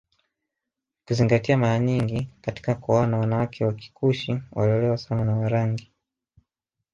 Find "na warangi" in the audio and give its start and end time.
5.25-5.91